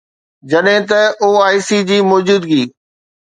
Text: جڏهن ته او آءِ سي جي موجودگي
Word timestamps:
جڏهن 0.49 0.81
ته 0.89 1.01
او 1.23 1.29
آءِ 1.47 1.57
سي 1.67 1.77
جي 1.87 1.97
موجودگي 2.09 2.63